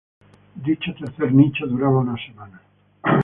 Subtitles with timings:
[0.65, 2.61] Dicho tercer nicho duraba unas semanas.